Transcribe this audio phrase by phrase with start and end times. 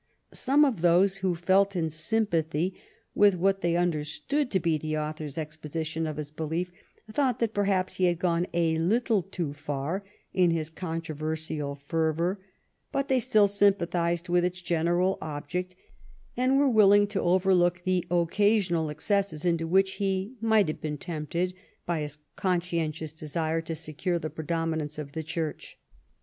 [0.33, 2.73] Some of those who felt in sympathy
[3.13, 6.71] with what they under stood to be the author's exposition of his belief
[7.13, 10.03] thought that perhaps he had gone a little too far
[10.33, 12.43] in his con troversial fervor,
[12.91, 15.75] but they still sympathized with its general object,
[16.35, 20.97] and were willing to overlook the occa sional excesses into which he might have been
[20.97, 21.53] tempted
[21.85, 25.77] by his conscientious desire to secure the predominance of the Church.